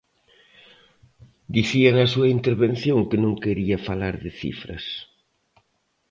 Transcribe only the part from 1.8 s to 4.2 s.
na súa intervención que non quería falar